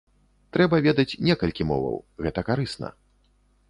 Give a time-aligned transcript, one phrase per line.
[0.57, 2.87] Трэба ведаць некалькі моваў, гэта карысна.